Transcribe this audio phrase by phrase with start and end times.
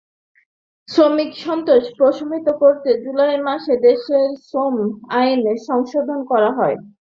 [0.89, 4.75] শ্রমিক অসন্তোষ প্রশমিত করতে জুলাই মাসে দেশের শ্রম
[5.17, 5.41] আইন
[5.67, 6.77] সংশোধন করা হয়।